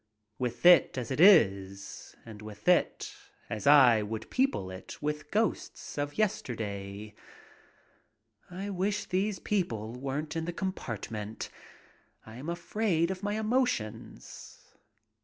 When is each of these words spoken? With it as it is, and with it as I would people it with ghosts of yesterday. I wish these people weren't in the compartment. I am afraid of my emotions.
With 0.39 0.65
it 0.65 0.97
as 0.97 1.11
it 1.11 1.19
is, 1.19 2.15
and 2.25 2.41
with 2.41 2.67
it 2.67 3.13
as 3.51 3.67
I 3.67 4.01
would 4.01 4.31
people 4.31 4.71
it 4.71 4.99
with 4.99 5.29
ghosts 5.29 5.95
of 5.95 6.17
yesterday. 6.17 7.13
I 8.49 8.71
wish 8.71 9.05
these 9.05 9.37
people 9.37 9.93
weren't 9.93 10.35
in 10.35 10.45
the 10.45 10.53
compartment. 10.53 11.51
I 12.25 12.37
am 12.37 12.49
afraid 12.49 13.11
of 13.11 13.21
my 13.21 13.33
emotions. 13.39 14.73